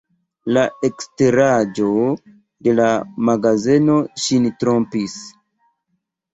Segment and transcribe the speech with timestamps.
[0.55, 1.91] La eksteraĵo
[2.69, 2.89] de la
[3.29, 5.23] magazeno ŝin trompis.